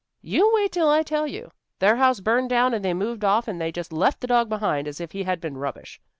"You 0.23 0.49
wait 0.55 0.71
till 0.71 0.89
I 0.89 1.03
tell 1.03 1.27
you. 1.27 1.51
Their 1.77 1.97
house 1.97 2.21
burned 2.21 2.49
down 2.49 2.73
and 2.73 2.83
they 2.83 2.95
moved 2.95 3.23
off 3.23 3.47
and 3.47 3.61
they 3.61 3.71
just 3.71 3.93
left 3.93 4.21
the 4.21 4.25
dog 4.25 4.49
behind, 4.49 4.87
as 4.87 4.99
if 4.99 5.11
he 5.11 5.25
had 5.25 5.39
been 5.39 5.59
rubbish. 5.59 6.01